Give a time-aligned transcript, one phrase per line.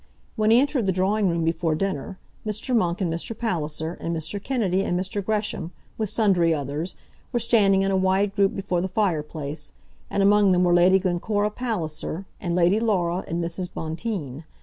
[0.35, 2.75] When he entered the drawing room before dinner, Mr.
[2.75, 3.37] Monk and Mr.
[3.37, 4.43] Palliser, and Mr.
[4.43, 5.23] Kennedy and Mr.
[5.23, 6.95] Gresham, with sundry others,
[7.31, 9.73] were standing in a wide group before the fireplace,
[10.09, 13.71] and among them were Lady Glencora Palliser and Lady Laura and Mrs.
[13.71, 14.43] Bonteen.